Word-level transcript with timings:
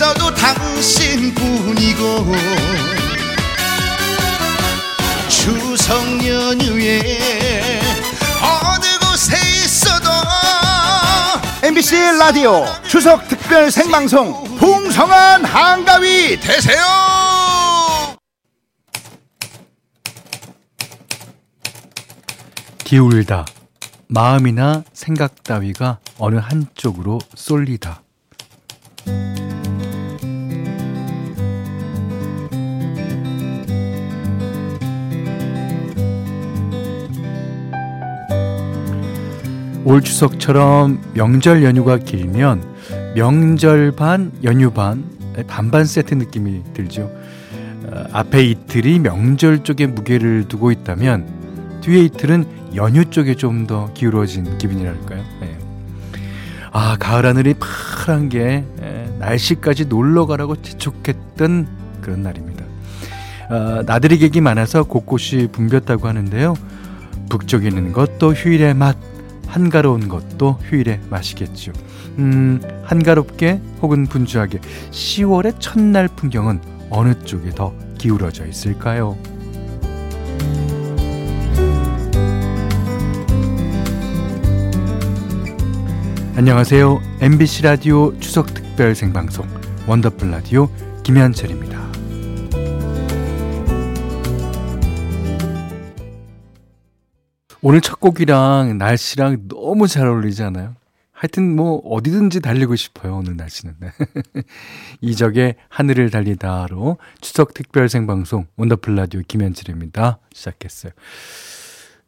있어도 0.00 0.34
당신뿐이고 0.34 2.32
추석 5.28 6.26
연휴에 6.26 7.80
어느 8.40 8.98
곳에 8.98 9.36
있어도 9.62 10.08
MBC 11.62 11.96
라디오 12.18 12.64
추석 12.88 13.28
특별 13.28 13.70
생방송 13.70 14.56
풍성한 14.56 15.44
한가위 15.44 16.40
되세요. 16.40 16.80
기울다. 22.84 23.44
마음이나 24.08 24.82
생각 24.94 25.42
따위가 25.42 25.98
어느 26.18 26.36
한쪽으로 26.36 27.18
쏠리다 27.34 28.00
올 39.90 40.02
추석처럼 40.02 41.00
명절 41.14 41.64
연휴가 41.64 41.98
길면 41.98 42.62
명절 43.16 43.90
반 43.90 44.30
연휴 44.44 44.70
반 44.70 45.02
반반 45.48 45.84
세트 45.84 46.14
느낌이 46.14 46.62
들죠. 46.74 47.10
어, 47.82 48.04
앞에 48.12 48.44
이틀이 48.44 49.00
명절 49.00 49.64
쪽에 49.64 49.88
무게를 49.88 50.46
두고 50.46 50.70
있다면 50.70 51.26
뒤에 51.80 52.04
이틀은 52.04 52.44
연휴 52.76 53.04
쪽에 53.10 53.34
좀 53.34 53.66
더 53.66 53.92
기울어진 53.92 54.58
기분이랄까요. 54.58 55.24
네. 55.40 55.58
아 56.70 56.96
가을 56.96 57.26
하늘이 57.26 57.54
파란 57.54 58.28
게 58.28 58.64
에, 58.80 59.08
날씨까지 59.18 59.86
놀러 59.86 60.26
가라고 60.26 60.54
재촉했던 60.62 61.66
그런 62.00 62.22
날입니다. 62.22 62.64
어, 63.50 63.82
나들이 63.84 64.18
객이 64.18 64.40
많아서 64.40 64.84
곳곳이 64.84 65.48
붐볐다고 65.50 66.06
하는데요. 66.06 66.54
북쪽에 67.28 67.68
있는 67.68 67.92
것도 67.92 68.34
휴일의 68.34 68.74
맛, 68.74 68.96
한가로운 69.50 70.08
것도 70.08 70.58
휴일의 70.62 71.00
맛이겠죠. 71.10 71.72
음, 72.18 72.60
한가롭게 72.84 73.60
혹은 73.82 74.06
분주하게 74.06 74.60
10월의 74.90 75.56
첫날 75.58 76.08
풍경은 76.08 76.60
어느 76.88 77.14
쪽에 77.24 77.50
더 77.50 77.74
기울어져 77.98 78.46
있을까요? 78.46 79.18
안녕하세요. 86.36 87.00
MBC 87.20 87.62
라디오 87.64 88.18
추석 88.18 88.54
특별 88.54 88.94
생방송 88.94 89.46
원더풀 89.86 90.30
라디오 90.30 90.68
김현철입니다. 91.02 91.89
오늘 97.62 97.82
첫 97.82 98.00
곡이랑 98.00 98.78
날씨랑 98.78 99.48
너무 99.48 99.86
잘 99.86 100.06
어울리지 100.06 100.42
않아요? 100.44 100.74
하여튼 101.12 101.54
뭐 101.54 101.76
어디든지 101.84 102.40
달리고 102.40 102.74
싶어요 102.74 103.16
오늘 103.18 103.36
날씨는 103.36 103.74
네. 103.78 103.90
이적의 105.02 105.56
하늘을 105.68 106.08
달리다로 106.08 106.96
추석 107.20 107.52
특별 107.52 107.90
생방송 107.90 108.46
원더풀 108.56 108.96
라디오 108.96 109.20
김현철입니다 109.28 110.18
시작했어요 110.32 110.92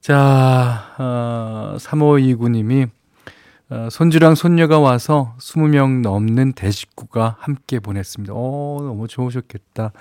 자 0.01 0.95
어, 0.99 1.77
3529님이 1.79 2.89
어, 3.69 3.89
손주랑 3.91 4.35
손녀가 4.35 4.79
와서 4.79 5.37
20명 5.39 6.01
넘는 6.01 6.55
대식구가 6.55 7.37
함께 7.39 7.79
보냈습니다 7.79 8.33
어 8.35 8.79
너무 8.81 9.07
좋으셨겠다 9.07 9.93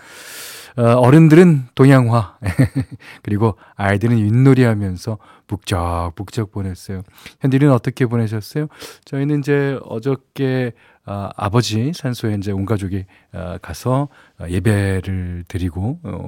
어, 0.78 0.84
어른들은 0.84 1.68
동양화 1.76 2.38
그리고 3.24 3.58
아이들은 3.76 4.20
윷놀이 4.20 4.64
하면서 4.64 5.18
북적북적 5.48 6.52
보냈어요. 6.52 7.02
현디는 7.42 7.72
어떻게 7.72 8.06
보내셨어요? 8.06 8.68
저희는 9.06 9.40
이제 9.40 9.78
어저께 9.84 10.74
아, 11.06 11.32
아버지 11.36 11.92
산소에 11.94 12.36
이제 12.36 12.52
온 12.52 12.66
가족이 12.66 13.06
아, 13.34 13.58
가서 13.62 14.08
아, 14.38 14.48
예배를 14.50 15.46
드리고 15.48 16.00
어, 16.04 16.28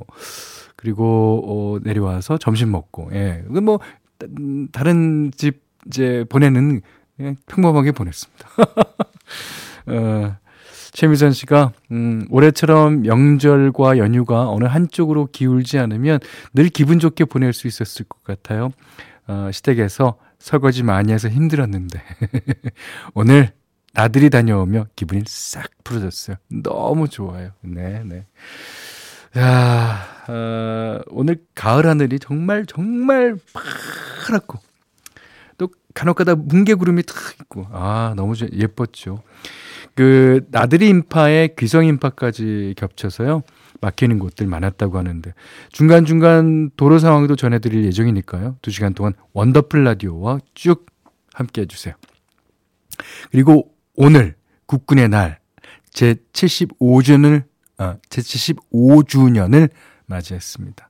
그리고 0.76 1.44
어, 1.46 1.80
내려와서 1.84 2.38
점심 2.38 2.72
먹고 2.72 3.10
예. 3.14 3.44
뭐 3.48 3.80
다른 4.72 5.32
집 5.36 5.62
이제 5.88 6.26
보내는 6.30 6.82
그냥 7.18 7.36
평범하게 7.48 7.92
보냈습니다. 7.92 8.50
어, 9.88 10.36
최미선 10.94 11.34
씨가 11.34 11.74
음, 11.92 12.26
올해처럼 12.30 13.02
명절과 13.02 13.98
연휴가 13.98 14.50
어느 14.50 14.66
한쪽으로 14.66 15.28
기울지 15.32 15.80
않으면 15.80 16.20
늘 16.54 16.70
기분 16.70 17.00
좋게 17.00 17.26
보낼 17.26 17.52
수 17.52 17.68
있었을 17.68 18.06
것 18.06 18.24
같아요. 18.24 18.72
어, 19.28 19.50
시댁에서 19.52 20.18
설거지 20.38 20.84
많이 20.84 21.12
해서 21.12 21.30
힘들었는데 21.30 22.02
오늘 23.16 23.52
나들이 23.94 24.30
다녀오며 24.30 24.88
기분이 24.96 25.24
싹 25.26 25.70
풀어졌어요. 25.84 26.36
너무 26.50 27.08
좋아요. 27.08 27.52
네, 27.62 28.04
네. 28.06 28.26
야, 29.38 30.06
어, 30.28 31.00
오늘 31.08 31.38
가을 31.56 31.88
하늘이 31.88 32.20
정말 32.20 32.68
정말 32.68 33.36
파랗고 34.28 34.60
또 35.58 35.70
간혹가다 35.96 36.36
뭉게구름이 36.36 37.04
탁 37.04 37.16
있고 37.42 37.68
아 37.72 38.14
너무 38.16 38.36
예뻤죠. 38.52 39.24
그 39.96 40.46
나들이 40.50 40.90
인파에 40.90 41.50
귀성 41.58 41.86
인파까지 41.86 42.74
겹쳐서요. 42.78 43.44
막히는 43.82 44.20
곳들 44.20 44.48
많았다고 44.48 44.98
하는데 44.98 45.34
중간중간 45.72 46.72
도로 46.78 47.00
상황도 47.00 47.36
전해드릴 47.36 47.84
예정이니까요. 47.86 48.58
2시간 48.62 48.96
동안 48.96 49.14
원더풀 49.34 49.84
라디오와 49.84 50.40
쭉 50.54 50.86
함께 51.34 51.62
해주세요. 51.62 51.94
그리고 53.32 53.74
오늘 53.96 54.36
국군의 54.66 55.10
날 55.10 55.44
제 55.94 56.16
75주년을 56.34 57.44
아, 57.78 57.98
제 58.10 58.22
75주년을 58.22 59.70
맞이했습니다. 60.08 60.90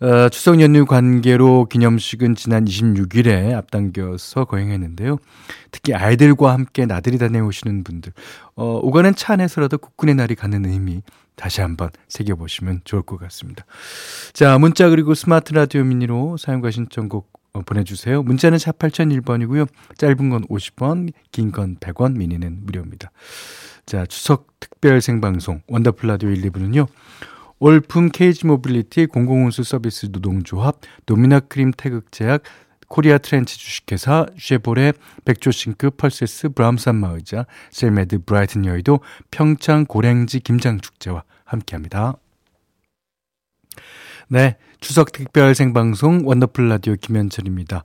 어, 0.00 0.28
추석 0.28 0.60
연휴 0.60 0.84
관계로 0.84 1.66
기념식은 1.66 2.34
지난 2.34 2.64
26일에 2.66 3.54
앞당겨서 3.54 4.44
거행했는데요. 4.44 5.18
특히 5.70 5.94
아이들과 5.94 6.52
함께 6.52 6.84
나들이 6.86 7.18
다녀오시는 7.18 7.82
분들, 7.84 8.12
어, 8.56 8.78
오가는 8.82 9.14
차 9.14 9.34
안에서라도 9.34 9.78
국군의 9.78 10.14
날이 10.14 10.34
갖는 10.34 10.66
의미 10.66 11.02
다시 11.34 11.60
한번 11.60 11.90
새겨보시면 12.08 12.82
좋을 12.84 13.02
것 13.02 13.18
같습니다. 13.20 13.64
자, 14.32 14.58
문자 14.58 14.88
그리고 14.88 15.14
스마트 15.14 15.52
라디오 15.52 15.84
미니로 15.84 16.36
사연과 16.38 16.70
신청곡 16.70 17.30
어, 17.54 17.62
보내주세요. 17.62 18.22
문자는 18.22 18.58
4 18.58 18.72
8001번이고요. 18.72 19.66
짧은 19.96 20.28
건 20.28 20.46
50원, 20.48 21.10
긴 21.32 21.52
건 21.52 21.76
100원, 21.76 22.16
미니는 22.16 22.60
무료입니다. 22.66 23.10
자, 23.86 24.04
추석 24.04 24.48
특별 24.60 25.00
생방송 25.00 25.62
원더풀 25.68 26.08
라디오 26.08 26.28
1, 26.30 26.42
2부는요. 26.50 26.86
올품 27.58 28.10
KG 28.10 28.46
모빌리티 28.46 29.06
공공운수 29.06 29.64
서비스 29.64 30.08
노동조합 30.10 30.80
도미나 31.06 31.40
크림 31.40 31.70
태극제약 31.70 32.42
코리아 32.88 33.18
트렌치 33.18 33.58
주식회사 33.58 34.26
쉐보레 34.38 34.92
백조싱크 35.24 35.90
펄세스 35.90 36.50
브람스 36.50 36.96
안마 36.96 37.08
의자 37.08 37.46
셀메드 37.70 38.24
브라이튼 38.26 38.66
여의도 38.66 39.00
평창 39.30 39.86
고랭지 39.86 40.40
김장축제와 40.40 41.24
함께합니다. 41.44 42.16
네, 44.28 44.56
추석 44.80 45.12
특별 45.12 45.54
생방송 45.54 46.22
원더풀 46.24 46.68
라디오 46.68 46.94
김현철입니다. 46.94 47.84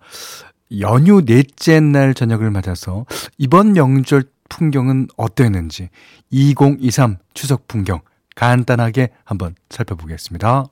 연휴 0.80 1.24
넷째 1.24 1.80
날 1.80 2.14
저녁을 2.14 2.52
맞아서 2.52 3.06
이번 3.38 3.74
명절 3.74 4.24
풍경은 4.50 5.08
어땠는지 5.18 5.90
2023 6.30 7.18
추석 7.34 7.68
풍경 7.68 8.02
간단하게 8.36 9.10
한번 9.24 9.56
살펴보겠습니다. 9.70 10.66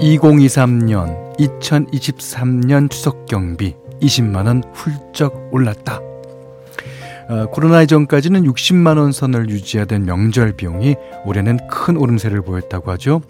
(2023년) 0.00 1.36
(2023년) 1.38 2.90
추석 2.90 3.24
경비 3.26 3.74
(20만원) 4.00 4.62
훌쩍 4.74 5.48
올랐다. 5.50 6.00
어, 7.34 7.46
코로나 7.46 7.82
이전까지는 7.82 8.44
60만 8.44 8.96
원 8.96 9.10
선을 9.10 9.50
유지하던 9.50 10.04
명절 10.04 10.52
비용이 10.56 10.94
올해는 11.24 11.58
큰 11.68 11.96
오름세를 11.96 12.42
보였다고 12.42 12.92
하죠. 12.92 13.22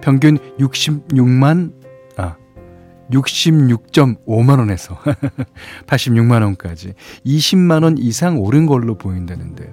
평균 0.00 0.38
66만 0.58 1.72
아 2.16 2.34
66.5만 3.12 4.58
원에서 4.58 4.98
86만 5.86 6.42
원까지 6.42 6.94
20만 7.24 7.84
원 7.84 7.98
이상 7.98 8.40
오른 8.40 8.66
걸로 8.66 8.98
보인다는데 8.98 9.72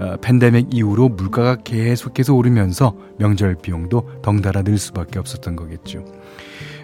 어, 0.00 0.16
팬데믹 0.20 0.68
이후로 0.72 1.10
물가가 1.10 1.54
계속해서 1.54 2.34
오르면서 2.34 2.96
명절 3.18 3.58
비용도 3.62 4.22
덩달아 4.22 4.62
늘 4.62 4.76
수밖에 4.76 5.20
없었던 5.20 5.54
거겠죠. 5.54 6.04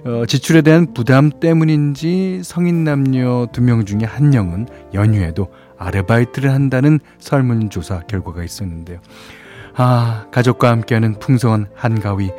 어, 0.04 0.24
지출에 0.24 0.62
대한 0.62 0.94
부담 0.94 1.30
때문인지 1.40 2.42
성인 2.44 2.84
남녀 2.84 3.48
두 3.52 3.60
명 3.60 3.84
중에 3.84 4.04
한 4.04 4.30
명은 4.30 4.68
연휴에도 4.94 5.48
아르바이트를 5.78 6.52
한다는 6.52 7.00
설문조사 7.18 8.02
결과가 8.08 8.44
있었는데요. 8.44 9.00
아, 9.74 10.26
가족과 10.30 10.70
함께하는 10.70 11.18
풍성한 11.18 11.66
한가위. 11.74 12.30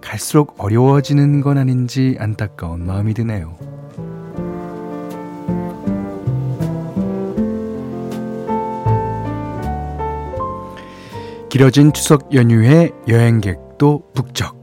갈수록 0.00 0.56
어려워지는 0.58 1.40
건 1.40 1.58
아닌지 1.58 2.16
안타까운 2.18 2.84
마음이 2.84 3.14
드네요. 3.14 3.56
길어진 11.48 11.92
추석 11.92 12.32
연휴에 12.34 12.90
여행객도 13.08 14.12
북적. 14.14 14.56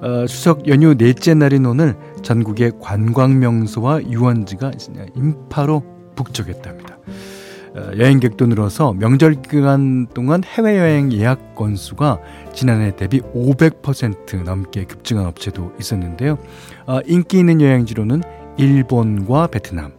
어, 0.00 0.26
추석 0.26 0.66
연휴 0.68 0.94
넷째 0.96 1.34
날인 1.34 1.66
오늘 1.66 1.96
전국의 2.22 2.72
관광 2.80 3.38
명소와 3.38 4.02
유원지가 4.04 4.72
인파로 5.14 5.82
북적했답니다. 6.14 6.98
어, 7.78 7.96
여행객도 7.96 8.46
늘어서 8.46 8.92
명절 8.92 9.42
기간 9.42 10.06
동안 10.08 10.42
해외여행 10.44 11.12
예약 11.12 11.54
건수가 11.54 12.18
지난해 12.52 12.94
대비 12.96 13.20
500% 13.20 14.42
넘게 14.42 14.84
급증한 14.84 15.26
업체도 15.26 15.74
있었는데요. 15.78 16.38
어, 16.86 17.00
인기 17.06 17.38
있는 17.38 17.60
여행지로는 17.60 18.22
일본과 18.56 19.46
베트남, 19.46 19.92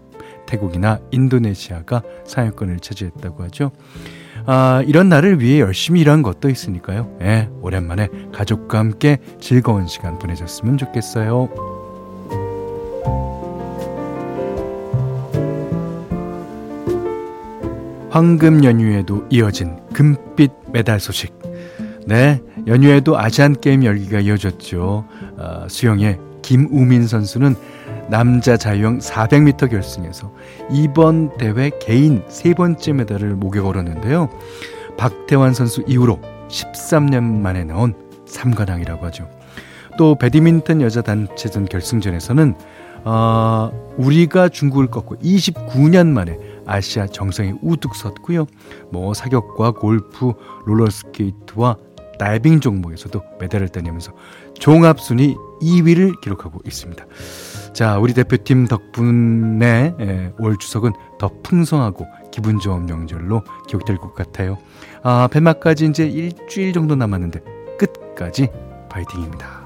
태국이나 0.46 1.00
인도네시아가 1.12 2.04
사용권을 2.26 2.80
차지했다고 2.80 3.44
하죠. 3.44 3.72
아, 4.46 4.84
이런 4.86 5.10
날을 5.10 5.42
위해 5.42 5.60
열심히 5.60 6.02
일한 6.02 6.24
것도 6.24 6.50
있으니까요. 6.50 7.18
예, 7.22 7.50
오랜만에 7.62 8.08
가족과 8.34 8.80
함께 8.80 9.20
즐거운 9.40 9.88
시간 9.88 10.18
보내셨으면 10.18 10.78
좋겠어요. 10.78 11.79
황금 18.10 18.64
연휴에도 18.64 19.26
이어진 19.30 19.78
금빛 19.94 20.52
메달 20.72 21.00
소식. 21.00 21.38
네, 22.08 22.42
연휴에도 22.66 23.20
아시안 23.20 23.54
게임 23.60 23.84
열기가 23.84 24.20
이어졌죠. 24.20 25.06
어, 25.38 25.68
수영의 25.70 26.18
김우민 26.42 27.06
선수는 27.06 27.56
남자 28.10 28.58
자유형 28.58 28.98
400m 28.98 29.70
결승에서 29.70 30.34
이번 30.72 31.38
대회 31.38 31.70
개인 31.80 32.24
세 32.30 32.56
번째 32.56 32.94
메달을 32.94 33.36
목에 33.36 33.60
걸었는데요. 33.60 34.30
박태환 34.98 35.54
선수 35.54 35.84
이후로 35.88 36.20
13년 36.50 37.22
만에 37.24 37.64
나온 37.64 37.94
3관왕이라고 38.26 39.02
하죠. 39.02 39.30
또 40.00 40.16
배드민턴 40.16 40.82
여자 40.82 41.04
단체전 41.04 41.66
결승전에서는 41.66 42.56
어, 43.04 43.72
우리가 43.98 44.50
중국을 44.50 44.88
꺾고 44.88 45.18
29년 45.18 46.08
만에 46.08 46.38
아시아 46.70 47.08
정상에 47.08 47.54
우뚝 47.62 47.96
섰고요. 47.96 48.46
뭐 48.92 49.14
사격과 49.14 49.72
골프, 49.72 50.34
롤러스케이트와 50.66 51.78
다이빙 52.20 52.60
종목에서도 52.60 53.22
메달을 53.40 53.70
따내면서 53.70 54.12
종합 54.54 55.00
순위 55.00 55.36
2위를 55.62 56.20
기록하고 56.22 56.60
있습니다. 56.66 57.06
자, 57.74 57.98
우리 57.98 58.14
대표팀 58.14 58.68
덕분에 58.68 59.96
예, 60.00 60.34
올 60.40 60.58
추석은 60.58 60.92
더 61.18 61.32
풍성하고 61.44 62.06
기분 62.32 62.60
좋은 62.60 62.86
명절로 62.86 63.42
기억될 63.68 63.98
것 63.98 64.14
같아요. 64.14 64.58
아, 65.02 65.28
폐막까지 65.32 65.86
이제 65.86 66.06
일주일 66.06 66.74
정도 66.74 66.96
남았는데 66.96 67.40
끝까지 67.78 68.50
파이팅입니다. 68.90 69.59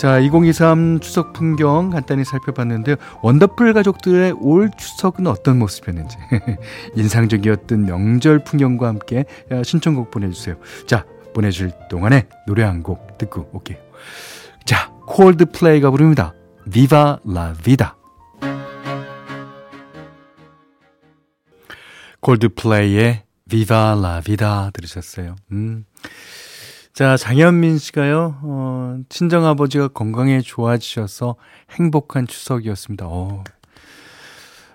자, 0.00 0.18
2023 0.18 1.00
추석 1.00 1.34
풍경 1.34 1.90
간단히 1.90 2.24
살펴봤는데요. 2.24 2.96
원더풀 3.20 3.74
가족들의 3.74 4.32
올 4.40 4.70
추석은 4.78 5.26
어떤 5.26 5.58
모습이었는지 5.58 6.16
인상적이었던 6.96 7.84
명절 7.84 8.42
풍경과 8.44 8.88
함께 8.88 9.26
신청곡 9.62 10.10
보내주세요. 10.10 10.56
자, 10.86 11.04
보내줄 11.34 11.72
동안에 11.90 12.28
노래 12.46 12.62
한 12.62 12.82
곡 12.82 13.18
듣고 13.18 13.50
올게요. 13.52 13.76
자, 14.64 14.90
콜드플레이가 15.06 15.90
부릅니다. 15.90 16.32
Viva 16.72 17.16
la 17.28 17.52
vida. 17.62 17.94
콜드플레이의 22.20 23.24
Viva 23.50 23.92
la 23.98 24.22
vida 24.22 24.70
들으셨어요. 24.72 25.36
음. 25.52 25.84
자, 27.00 27.16
장현민 27.16 27.78
씨가요, 27.78 28.40
어, 28.42 28.98
친정아버지가 29.08 29.88
건강에 29.88 30.42
좋아지셔서 30.42 31.36
행복한 31.70 32.26
추석이었습니다. 32.26 33.06
어. 33.08 33.42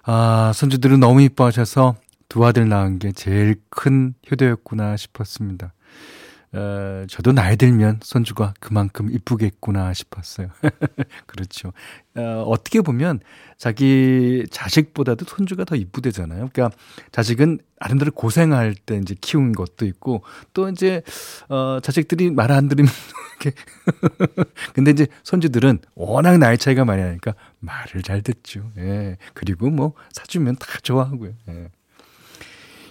아, 0.02 0.52
손주들은 0.56 1.00
너무 1.00 1.22
이뻐하셔서 1.22 1.94
두 2.28 2.44
아들 2.44 2.68
낳은 2.68 2.98
게 2.98 3.12
제일 3.12 3.58
큰 3.70 4.16
효도였구나 4.32 4.98
싶었습니다. 4.98 5.76
어, 6.56 7.06
저도 7.10 7.34
나이 7.34 7.58
들면 7.58 8.00
손주가 8.02 8.54
그만큼 8.62 9.12
이쁘겠구나 9.12 9.94
싶었어요. 9.94 10.48
그렇죠. 11.28 11.74
어, 12.16 12.44
어떻게 12.48 12.82
보면 12.82 13.20
자기 13.58 14.46
자식보다도 14.50 15.26
손주가 15.26 15.66
더 15.66 15.76
이쁘대잖아요. 15.76 16.50
그러니까 16.54 16.76
자식은 17.12 17.60
나름대로 17.80 18.12
고생할 18.12 18.74
때 18.76 18.98
이제 18.98 19.16
키운 19.20 19.52
것도 19.52 19.86
있고 19.86 20.24
또 20.54 20.70
이제 20.70 21.02
어 21.50 21.80
자식들이 21.82 22.32
말 22.32 22.52
안 22.52 22.70
들으면 22.70 22.90
이렇게 23.42 23.52
근데 24.74 24.92
이제 24.92 25.08
손주들은 25.24 25.80
워낙 25.96 26.38
나이 26.38 26.58
차이가 26.58 26.86
많이 26.86 27.02
나니까 27.02 27.34
말을 27.60 28.02
잘 28.02 28.22
듣죠. 28.22 28.72
예. 28.78 29.18
그리고 29.34 29.70
뭐 29.70 29.94
사주면 30.14 30.56
다 30.56 30.68
좋아하고요. 30.82 31.34
예. 31.50 31.70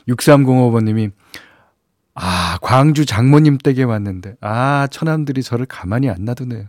6305번님이 0.08 1.12
아, 2.14 2.58
광주 2.62 3.04
장모님 3.04 3.58
댁에 3.58 3.82
왔는데, 3.82 4.36
아, 4.40 4.88
처남들이 4.90 5.42
저를 5.42 5.66
가만히 5.66 6.08
안 6.08 6.24
놔두네요. 6.24 6.68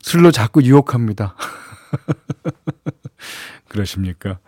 술로 0.00 0.30
자꾸 0.30 0.62
유혹합니다. 0.62 1.36
그러십니까? 3.68 4.38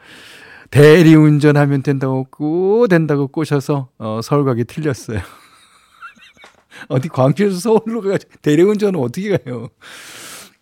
대리 0.70 1.14
운전하면 1.14 1.82
된다고 1.82 2.26
꼬 2.30 2.86
된다고 2.88 3.28
꼬셔서 3.28 3.88
어, 3.98 4.20
서울 4.22 4.44
가기 4.44 4.64
틀렸어요. 4.64 5.18
어디 6.88 7.08
광주에서 7.08 7.58
서울로 7.58 8.02
가 8.02 8.18
대리 8.42 8.62
운전은 8.62 9.00
어떻게 9.00 9.36
가요? 9.36 9.68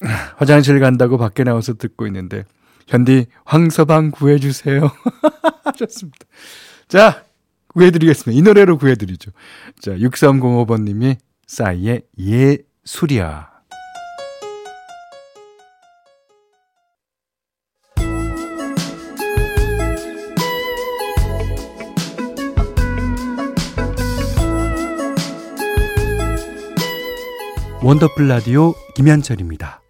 화장실 0.37 0.81
간다고 0.81 1.19
밖에 1.19 1.45
나와서 1.45 1.75
듣고 1.75 2.07
있는데 2.07 2.45
현디 2.87 3.27
황서방 3.45 4.13
구해주세요. 4.13 4.91
하셨습니다. 5.65 6.19
자 6.89 7.25
구해드리겠습니다. 7.77 8.39
이 8.39 8.43
노래로 8.43 8.79
구해드리죠. 8.79 9.33
자, 9.81 9.93
6305번님이 9.93 11.19
싸이의 11.47 12.03
예술이야. 12.19 13.51
원더풀 27.83 28.27
라디오 28.27 28.75
김현철입니다. 28.97 29.81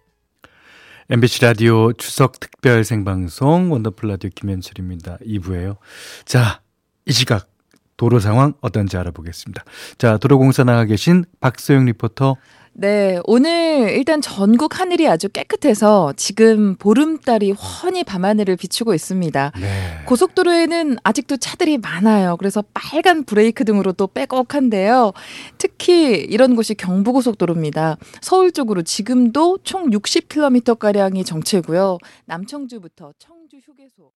MBC 1.09 1.41
라디오 1.41 1.93
추석 1.93 2.39
특별 2.39 2.83
생방송 2.83 3.71
원더풀 3.71 4.09
라디오 4.09 4.29
김현철입니다. 4.35 5.17
2부에요. 5.25 5.77
자, 6.25 6.61
이 7.05 7.13
시각 7.13 7.56
도로 7.97 8.19
상황 8.19 8.53
어떤지 8.61 8.95
알아보겠습니다. 8.97 9.63
자, 9.97 10.17
도로공사 10.17 10.63
나가 10.63 10.85
계신 10.85 11.25
박소영 11.39 11.85
리포터. 11.85 12.37
네, 12.79 13.19
오늘 13.23 13.89
일단 13.89 14.21
전국 14.21 14.79
하늘이 14.79 15.07
아주 15.07 15.29
깨끗해서 15.29 16.13
지금 16.15 16.75
보름달이 16.75 17.53
훤히 17.53 18.03
밤하늘을 18.03 18.55
비추고 18.55 18.93
있습니다. 18.93 19.51
네. 19.59 20.03
고속도로에는 20.05 20.97
아직도 21.03 21.37
차들이 21.37 21.79
많아요. 21.79 22.37
그래서 22.37 22.63
빨간 22.75 23.23
브레이크 23.23 23.65
등으로 23.65 23.93
또 23.93 24.05
빼곡한데요. 24.05 25.13
특히 25.57 26.17
이런 26.17 26.55
곳이 26.55 26.75
경부고속도로입니다. 26.75 27.97
서울 28.21 28.51
쪽으로 28.51 28.83
지금도 28.83 29.57
총 29.63 29.89
60km가량이 29.89 31.25
정체고요. 31.25 31.97
남청주부터 32.25 33.13
청주 33.17 33.71
휴게소. 33.71 34.11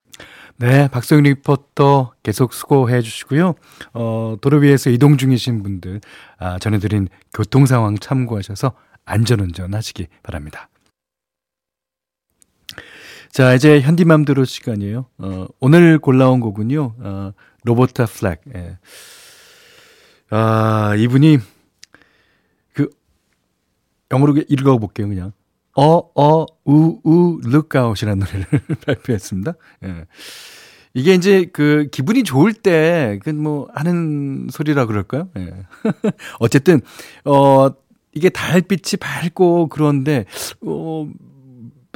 네, 0.58 0.88
박소영 0.88 1.24
리포터 1.24 2.14
계속 2.24 2.54
수고해 2.54 3.02
주시고요. 3.02 3.56
어, 3.94 4.36
도로 4.42 4.58
위에서 4.60 4.90
이동 4.90 5.18
중이신 5.18 5.64
분들, 5.64 6.02
아, 6.38 6.60
전해드린 6.60 7.08
교통 7.34 7.66
상황 7.66 7.98
참고하셔서 7.98 8.74
안전운전 9.06 9.74
하시기 9.74 10.08
바랍니다. 10.22 10.70
자, 13.32 13.54
이제 13.54 13.82
현디맘대로 13.82 14.46
시간이에요. 14.46 15.08
어, 15.18 15.48
오늘 15.60 15.98
골라온 15.98 16.40
곡은요, 16.40 16.96
어, 17.00 17.34
로버타 17.64 18.06
플렉. 18.06 18.42
예. 18.56 18.78
아, 20.30 20.96
이분이, 20.98 21.40
그, 22.74 22.90
영어로 24.12 24.36
읽어볼게요, 24.48 25.08
그냥. 25.08 25.34
어, 25.76 25.98
어, 26.16 26.46
우, 26.66 27.00
우, 27.04 27.40
lookout이라는 27.46 28.20
노래를 28.20 28.46
발표했습니다. 28.86 29.54
예. 29.86 30.06
이게 30.94 31.14
이제 31.14 31.46
그 31.54 31.88
기분이 31.92 32.24
좋을 32.24 32.54
때, 32.54 33.20
그 33.24 33.32
뭐 33.32 33.70
하는 33.74 34.48
소리라 34.52 34.86
그럴까요? 34.86 35.30
예. 35.38 35.54
어쨌든, 36.40 36.82
어, 37.26 37.70
이게 38.14 38.30
달빛이 38.30 39.00
밝고 39.00 39.68
그런데, 39.70 40.26
어, 40.66 41.08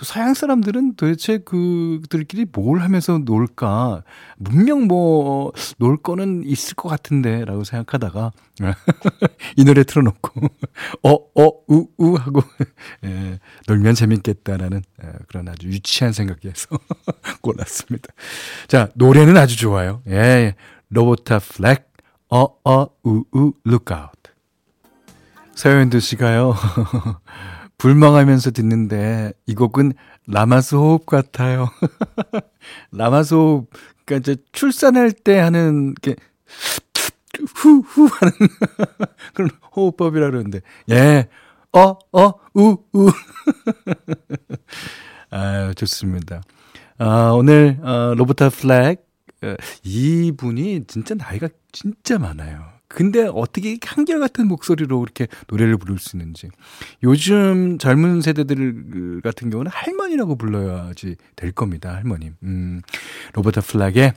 서양 0.01 0.33
사람들은 0.33 0.95
도대체 0.95 1.37
그들끼리 1.37 2.45
뭘 2.51 2.81
하면서 2.81 3.17
놀까? 3.17 4.03
분명 4.43 4.87
뭐, 4.87 5.53
놀 5.77 5.97
거는 5.97 6.43
있을 6.45 6.75
것 6.75 6.89
같은데, 6.89 7.45
라고 7.45 7.63
생각하다가, 7.63 8.31
이 9.55 9.63
노래 9.63 9.83
틀어놓고, 9.83 10.41
어, 11.03 11.11
어, 11.11 11.51
우, 11.69 11.87
우 11.97 12.15
하고, 12.15 12.41
예, 13.05 13.39
놀면 13.67 13.95
재밌겠다라는 13.95 14.81
예, 15.03 15.09
그런 15.27 15.47
아주 15.47 15.67
유치한 15.67 16.11
생각에서 16.11 16.67
골랐습니다. 17.41 18.13
자, 18.67 18.89
노래는 18.95 19.37
아주 19.37 19.57
좋아요. 19.57 20.01
예, 20.07 20.13
예. 20.13 20.55
로버타 20.89 21.39
플랙, 21.39 21.89
어, 22.29 22.43
어, 22.69 22.87
우, 23.03 23.23
우, 23.33 23.53
lookout. 23.65 24.31
서현두 25.55 26.01
씨가요. 26.01 26.53
불멍하면서 27.77 28.51
듣는데 28.51 29.33
이 29.45 29.55
곡은 29.55 29.93
라마스 30.27 30.75
호흡 30.75 31.05
같아요. 31.05 31.69
라마스 32.91 33.33
호흡, 33.33 33.69
그러니까 34.05 34.31
이제 34.31 34.41
출산할 34.51 35.11
때 35.11 35.39
하는 35.39 35.93
게 35.95 36.15
후후 37.55 38.07
하는 38.11 38.33
그런 39.33 39.49
호흡법이라 39.75 40.29
그러는데 40.29 40.61
예. 40.89 41.27
어, 41.73 41.97
어, 42.13 42.33
우, 42.53 42.77
우. 42.93 43.11
아, 45.29 45.73
좋습니다. 45.75 46.41
아, 46.97 47.31
오늘 47.35 47.77
어, 47.83 48.13
로버타 48.15 48.49
플렉 48.49 49.05
어, 49.43 49.55
이분이 49.83 50.85
진짜 50.87 51.15
나이가 51.15 51.49
진짜 51.73 52.17
많아요. 52.17 52.74
근데 52.87 53.27
어떻게 53.33 53.77
한결같은 53.83 54.47
목소리로 54.47 54.99
그렇게 54.99 55.27
노래를 55.47 55.77
부를 55.77 55.97
수 55.97 56.15
있는지. 56.15 56.49
요즘 57.03 57.77
젊은 57.77 58.21
세대들 58.21 59.21
같은 59.23 59.49
경우는 59.49 59.71
할머니라고 59.71 60.35
불러야지 60.35 61.15
될 61.35 61.51
겁니다. 61.51 61.93
할머님. 61.93 62.35
음, 62.43 62.81
로버트 63.33 63.61
플락의 63.61 64.13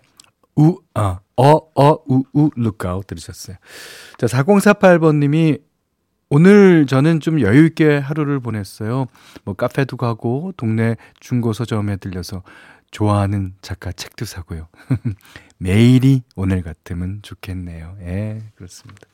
우, 0.56 0.76
아, 0.94 1.20
어, 1.36 1.50
어, 1.50 1.98
우, 2.08 2.24
우, 2.32 2.50
lookout 2.56 3.06
들으셨어요. 3.06 3.56
자, 4.18 4.26
4048번님이 4.26 5.60
오늘 6.30 6.86
저는 6.86 7.20
좀 7.20 7.40
여유있게 7.40 7.98
하루를 7.98 8.40
보냈어요. 8.40 9.06
뭐 9.44 9.54
카페도 9.54 9.96
가고 9.96 10.52
동네 10.56 10.96
중고 11.20 11.52
서점에 11.52 11.96
들려서 11.96 12.42
좋아하는 12.90 13.54
작가 13.60 13.92
책도 13.92 14.24
사고요. 14.24 14.68
매일이 15.58 16.22
오늘 16.36 16.62
같으면 16.62 17.20
좋겠네요. 17.22 17.96
예, 18.00 18.42
그렇습니다. 18.54 19.06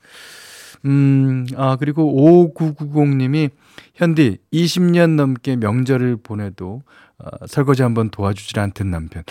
음, 0.85 1.47
아, 1.57 1.77
그리고 1.77 2.53
5990님이 2.55 3.51
현디 3.95 4.39
20년 4.53 5.15
넘게 5.17 5.57
명절을 5.57 6.17
보내도 6.17 6.83
어, 7.19 7.47
설거지 7.47 7.83
한번 7.83 8.11
도와주질 8.11 8.59
않던 8.59 8.91
남편. 8.91 9.25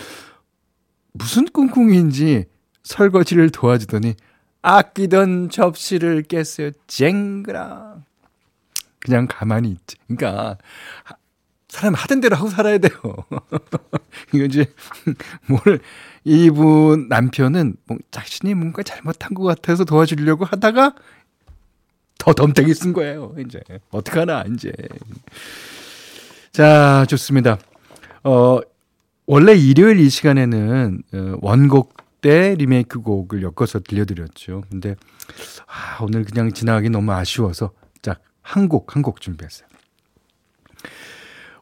무슨 1.12 1.46
꿍꿍인지 1.46 2.46
설거지를 2.82 3.50
도와주더니 3.50 4.14
아끼던 4.62 5.50
접시를 5.50 6.22
깼어요. 6.22 6.70
쨍그랑. 6.86 8.04
그냥 8.98 9.26
가만히 9.28 9.70
있지. 9.70 9.96
그러니까 10.06 10.56
사람 11.74 11.94
하던 11.94 12.20
대로 12.20 12.36
하고 12.36 12.48
살아야 12.48 12.78
돼요. 12.78 12.92
이거 14.32 14.44
이제 14.44 14.72
뭘 15.48 15.80
이분 16.24 17.08
남편은 17.08 17.76
뭐 17.86 17.98
자신이 18.12 18.54
뭔가 18.54 18.82
잘못한 18.84 19.34
것 19.34 19.42
같아서 19.42 19.84
도와주려고 19.84 20.44
하다가 20.44 20.94
더 22.18 22.32
덤탱이 22.32 22.72
쓴 22.74 22.92
거예요. 22.92 23.34
이제 23.44 23.60
어떡하나 23.90 24.44
이제. 24.54 24.72
자 26.52 27.04
좋습니다. 27.08 27.58
어 28.22 28.60
원래 29.26 29.54
일요일 29.54 29.98
이 29.98 30.08
시간에는 30.08 31.02
어, 31.12 31.36
원곡 31.42 31.96
때 32.20 32.54
리메이크 32.56 33.00
곡을 33.00 33.42
엮어서 33.42 33.80
들려드렸죠. 33.80 34.62
근데 34.70 34.94
아, 35.66 36.02
오늘 36.02 36.24
그냥 36.24 36.52
지나가기 36.52 36.88
너무 36.90 37.12
아쉬워서 37.12 37.72
짝한 38.02 38.68
곡 38.68 38.94
한 38.94 39.02
곡 39.02 39.20
준비했어요. 39.20 39.66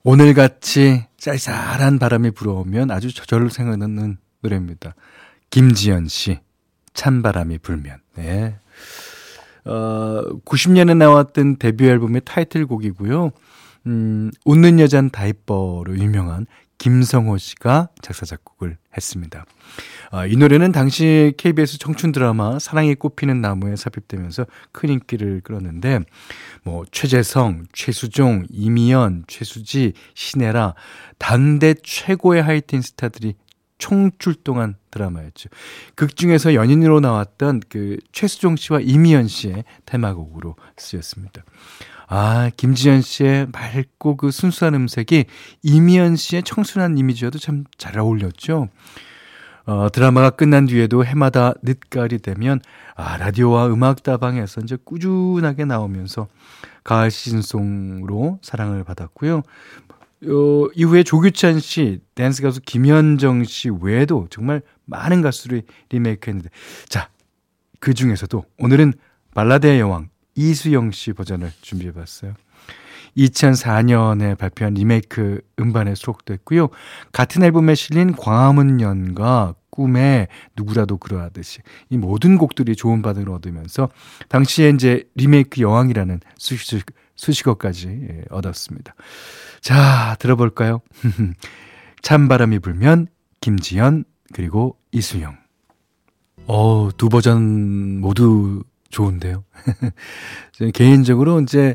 오늘같이 0.04 1.04
쌀쌀한 1.18 2.00
바람이 2.00 2.32
불어오면 2.32 2.90
아주 2.90 3.14
저절로 3.14 3.48
생각나는 3.48 4.16
노래입니다. 4.40 4.94
김지연 5.50 6.08
씨, 6.08 6.40
찬바람이 6.94 7.58
불면. 7.58 7.98
네. 8.16 8.56
어, 9.64 10.22
90년에 10.44 10.96
나왔던 10.96 11.58
데뷔 11.58 11.86
앨범의 11.86 12.22
타이틀곡이고요. 12.24 13.30
음, 13.86 14.30
웃는 14.44 14.80
여잔 14.80 15.10
다이버로 15.10 15.96
유명한 15.98 16.46
김성호 16.82 17.38
씨가 17.38 17.90
작사, 18.02 18.26
작곡을 18.26 18.76
했습니다. 18.96 19.44
아, 20.10 20.26
이 20.26 20.34
노래는 20.34 20.72
당시 20.72 21.32
KBS 21.36 21.78
청춘 21.78 22.10
드라마 22.10 22.58
사랑이 22.58 22.96
꽃피는 22.96 23.40
나무에 23.40 23.76
삽입되면서 23.76 24.46
큰 24.72 24.88
인기를 24.88 25.42
끌었는데, 25.44 26.00
뭐, 26.64 26.84
최재성, 26.90 27.66
최수종, 27.72 28.46
이미연, 28.50 29.26
최수지, 29.28 29.92
신혜라, 30.14 30.74
당대 31.18 31.74
최고의 31.84 32.42
하이틴 32.42 32.82
스타들이 32.82 33.36
총출동한 33.78 34.74
드라마였죠. 34.90 35.50
극 35.94 36.16
중에서 36.16 36.54
연인으로 36.54 36.98
나왔던 36.98 37.62
그 37.68 37.96
최수종 38.10 38.56
씨와 38.56 38.80
이미연 38.80 39.28
씨의 39.28 39.62
테마곡으로 39.86 40.56
쓰였습니다. 40.76 41.44
아, 42.14 42.50
김지연 42.58 43.00
씨의 43.00 43.46
맑고 43.52 44.18
그 44.18 44.30
순수한 44.30 44.74
음색이 44.74 45.24
이미연 45.62 46.16
씨의 46.16 46.42
청순한 46.42 46.98
이미지와도 46.98 47.38
참 47.38 47.64
잘 47.78 47.98
어울렸죠. 47.98 48.68
어, 49.64 49.88
드라마가 49.90 50.28
끝난 50.28 50.66
뒤에도 50.66 51.06
해마다 51.06 51.54
늦가을이 51.62 52.18
되면 52.18 52.60
아, 52.96 53.16
라디오와 53.16 53.68
음악다방에서 53.68 54.60
이제 54.60 54.76
꾸준하게 54.84 55.64
나오면서 55.64 56.28
가을 56.84 57.10
시즌송으로 57.10 58.40
사랑을 58.42 58.84
받았고요. 58.84 59.38
어, 59.38 60.66
이후에 60.74 61.04
조규찬 61.04 61.60
씨, 61.60 62.00
댄스 62.14 62.42
가수 62.42 62.60
김현정 62.60 63.44
씨 63.44 63.70
외에도 63.70 64.26
정말 64.28 64.60
많은 64.84 65.22
가수들이 65.22 65.62
리메이크 65.88 66.28
했는데 66.28 66.50
자, 66.90 67.08
그 67.80 67.94
중에서도 67.94 68.44
오늘은 68.58 68.92
발라드의 69.34 69.80
여왕 69.80 70.11
이수영 70.34 70.90
씨 70.92 71.12
버전을 71.12 71.52
준비해 71.60 71.92
봤어요. 71.92 72.34
2004년에 73.16 74.38
발표한 74.38 74.74
리메이크 74.74 75.42
음반에 75.60 75.94
수록됐고요. 75.94 76.68
같은 77.12 77.42
앨범에 77.42 77.74
실린 77.74 78.12
광화문 78.12 78.80
연가 78.80 79.54
꿈에 79.70 80.28
누구라도 80.56 80.98
그러하듯이 80.98 81.60
이 81.88 81.96
모든 81.96 82.36
곡들이 82.36 82.76
좋은 82.76 83.02
반응을 83.02 83.30
얻으면서 83.30 83.88
당시에 84.28 84.70
이제 84.70 85.04
리메이크 85.14 85.60
여왕이라는 85.60 86.20
수식, 86.36 86.86
수식어까지 87.16 87.88
예, 87.88 88.22
얻었습니다. 88.30 88.94
자, 89.60 90.16
들어볼까요? 90.18 90.80
찬바람이 92.02 92.58
불면 92.58 93.06
김지연 93.40 94.04
그리고 94.32 94.76
이수영. 94.92 95.36
어, 96.46 96.90
두 96.96 97.08
버전 97.08 98.00
모두 98.00 98.64
좋은데요. 98.92 99.44
개인적으로 100.74 101.40
이제 101.40 101.74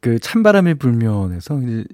그 0.00 0.18
찬바람이 0.18 0.74
불면에서 0.74 1.58
이제 1.62 1.84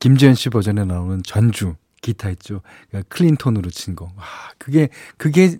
김지현 0.00 0.34
씨 0.34 0.48
버전에 0.50 0.84
나오는 0.84 1.22
전주 1.22 1.76
기타 2.00 2.30
있죠. 2.30 2.62
그러니까 2.88 3.14
클린톤으로 3.14 3.70
친 3.70 3.94
거. 3.94 4.06
와, 4.16 4.24
그게 4.58 4.88
그게 5.16 5.58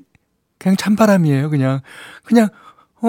그냥 0.59 0.77
찬바람이에요. 0.77 1.51
그냥 1.51 1.81
그냥 2.25 2.49
어. 3.01 3.09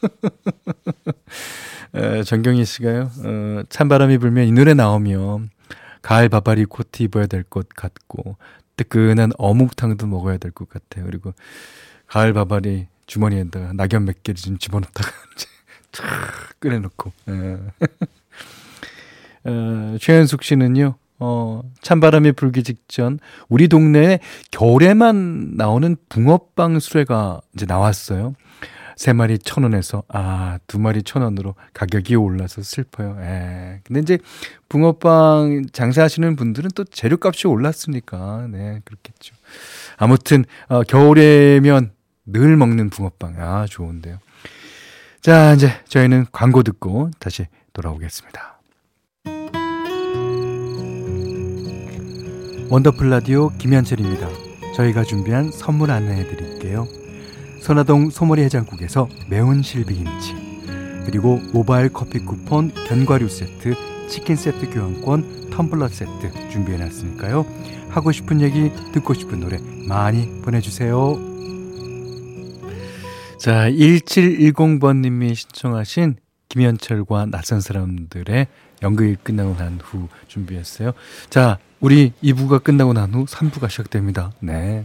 에, 1.94 2.22
정경희 2.22 2.64
씨가요. 2.64 3.10
어, 3.24 3.62
찬바람이 3.68 4.18
불면 4.18 4.46
이 4.46 4.52
노래 4.52 4.74
나오면 4.74 5.50
가을 6.02 6.28
바바리 6.28 6.64
코트 6.66 7.02
입어야 7.02 7.26
될 7.26 7.44
것 7.44 7.68
같고 7.68 8.36
뜨끈한 8.76 9.32
어묵탕도 9.38 10.06
먹어야 10.06 10.38
될 10.38 10.50
것 10.52 10.68
같아요. 10.68 11.04
그리고 11.06 11.34
가을 12.06 12.32
바바리 12.32 12.88
주머니에다가 13.06 13.72
낙엽 13.74 14.02
몇 14.02 14.22
개를 14.22 14.36
좀 14.36 14.58
집어넣다가 14.58 15.10
촥 15.92 16.04
끓여놓고. 16.58 17.12
예. 17.28 17.58
어, 19.50 19.96
최현숙 20.00 20.42
씨는요. 20.42 20.94
어, 21.18 21.62
찬바람이 21.82 22.32
불기 22.32 22.64
직전 22.64 23.20
우리 23.48 23.68
동네에 23.68 24.18
겨울에만 24.50 25.56
나오는 25.56 25.96
붕어빵 26.08 26.80
수레가 26.80 27.40
이제 27.54 27.64
나왔어요. 27.66 28.34
세 28.96 29.12
마리 29.12 29.38
천 29.38 29.62
원에서 29.62 30.02
아, 30.08 30.58
두 30.66 30.78
마리 30.78 31.02
천 31.02 31.22
원으로 31.22 31.54
가격이 31.74 32.16
올라서 32.16 32.62
슬퍼요. 32.62 33.16
예. 33.20 33.80
근데 33.84 34.00
이제 34.00 34.18
붕어빵 34.68 35.66
장사하시는 35.72 36.36
분들은 36.36 36.70
또 36.74 36.84
재료값이 36.84 37.46
올랐으니까 37.46 38.48
네, 38.50 38.80
그렇겠죠. 38.84 39.34
아무튼 39.96 40.44
어, 40.68 40.82
겨울에면 40.82 41.92
늘 42.24 42.56
먹는 42.56 42.90
붕어빵. 42.90 43.34
아, 43.38 43.66
좋은데요. 43.68 44.18
자, 45.20 45.54
이제 45.54 45.70
저희는 45.88 46.26
광고 46.32 46.62
듣고 46.62 47.10
다시 47.18 47.46
돌아오겠습니다. 47.72 48.60
원더풀 52.70 53.10
라디오 53.10 53.50
김현철입니다. 53.58 54.28
저희가 54.74 55.04
준비한 55.04 55.50
선물 55.52 55.90
안내해 55.90 56.26
드릴게요. 56.26 56.86
선화동 57.60 58.10
소머리 58.10 58.42
해장국에서 58.42 59.08
매운 59.28 59.62
실비김치 59.62 60.34
그리고 61.04 61.38
모바일 61.52 61.92
커피 61.92 62.20
쿠폰 62.20 62.72
견과류 62.88 63.28
세트 63.28 63.74
치킨 64.08 64.36
세트 64.36 64.70
교환권 64.70 65.50
텀블러 65.50 65.88
세트 65.88 66.48
준비해 66.50 66.78
놨으니까요. 66.78 67.44
하고 67.90 68.10
싶은 68.10 68.40
얘기 68.40 68.72
듣고 68.92 69.14
싶은 69.14 69.40
노래 69.40 69.58
많이 69.86 70.40
보내주세요. 70.42 71.31
자 73.42 73.68
1710번님이 73.68 75.34
신청하신 75.34 76.14
김현철과 76.48 77.26
낯선 77.26 77.60
사람들의 77.60 78.46
연극이 78.84 79.16
끝나고 79.20 79.56
난 79.56 79.80
후 79.82 80.06
준비했어요. 80.28 80.92
자 81.28 81.58
우리 81.80 82.12
2부가 82.22 82.62
끝나고 82.62 82.92
난 82.92 83.12
후 83.12 83.24
3부가 83.24 83.68
시작됩니다. 83.68 84.30
네. 84.38 84.84